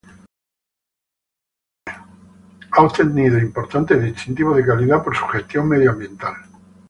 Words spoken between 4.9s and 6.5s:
por su gestión medioambiental.